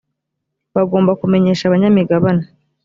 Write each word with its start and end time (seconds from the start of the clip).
bagomba 0.75 1.11
kumenyesha 1.21 1.63
abanyamigabane 1.65 2.45